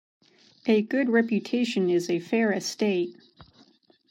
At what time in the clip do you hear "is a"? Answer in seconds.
1.91-2.17